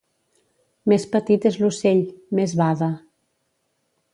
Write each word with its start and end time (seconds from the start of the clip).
Més 0.93 1.03
petit 1.11 1.45
és 1.49 1.59
l'ocell, 1.65 2.01
més 2.41 2.57
bada. 2.63 2.89